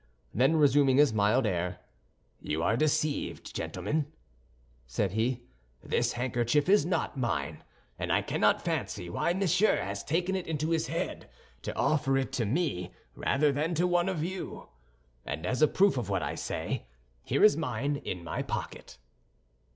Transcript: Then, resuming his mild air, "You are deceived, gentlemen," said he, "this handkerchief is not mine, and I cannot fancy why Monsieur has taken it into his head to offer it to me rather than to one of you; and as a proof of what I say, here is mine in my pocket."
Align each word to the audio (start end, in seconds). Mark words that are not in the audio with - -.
Then, 0.33 0.55
resuming 0.55 0.97
his 0.97 1.13
mild 1.13 1.45
air, 1.45 1.77
"You 2.41 2.63
are 2.63 2.75
deceived, 2.75 3.53
gentlemen," 3.55 4.11
said 4.87 5.11
he, 5.11 5.43
"this 5.83 6.13
handkerchief 6.13 6.67
is 6.67 6.87
not 6.87 7.19
mine, 7.19 7.63
and 7.99 8.11
I 8.11 8.23
cannot 8.23 8.65
fancy 8.65 9.11
why 9.11 9.33
Monsieur 9.33 9.75
has 9.75 10.03
taken 10.03 10.35
it 10.35 10.47
into 10.47 10.71
his 10.71 10.87
head 10.87 11.29
to 11.61 11.75
offer 11.77 12.17
it 12.17 12.31
to 12.31 12.47
me 12.47 12.95
rather 13.13 13.51
than 13.51 13.75
to 13.75 13.85
one 13.85 14.09
of 14.09 14.23
you; 14.23 14.69
and 15.23 15.45
as 15.45 15.61
a 15.61 15.67
proof 15.67 15.99
of 15.99 16.09
what 16.09 16.23
I 16.23 16.33
say, 16.33 16.87
here 17.21 17.43
is 17.43 17.55
mine 17.55 17.97
in 17.97 18.23
my 18.23 18.41
pocket." 18.41 18.97